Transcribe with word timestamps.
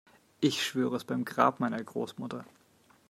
Ich 0.39 0.65
schwöre 0.65 0.95
es 0.95 1.03
beim 1.05 1.25
Grab 1.25 1.59
meiner 1.59 1.83
Großmutter. 1.83 2.43